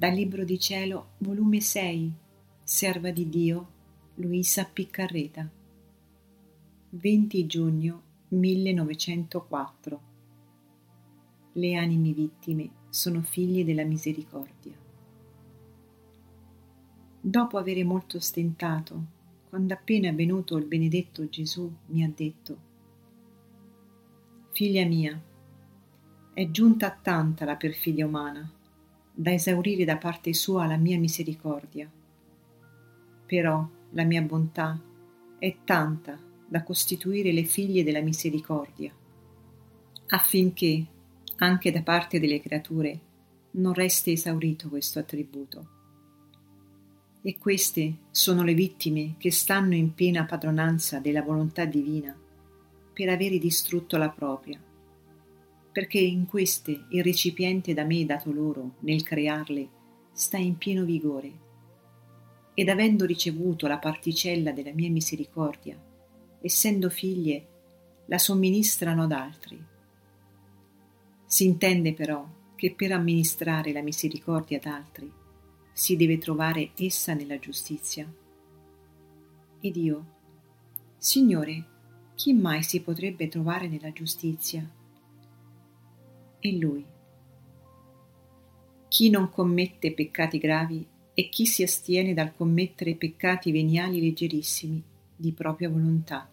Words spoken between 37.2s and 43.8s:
le figlie della misericordia, affinché anche da parte delle creature non